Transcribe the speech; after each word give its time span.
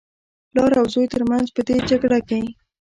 د 0.03 0.03
پلار 0.55 0.71
او 0.81 0.85
زوى 0.93 1.05
تر 1.13 1.21
منځ 1.31 1.47
په 1.55 1.61
دې 1.67 1.77
جګړه 1.89 2.19
کې. 2.27 2.41